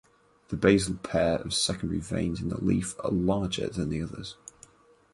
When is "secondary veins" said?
1.53-2.41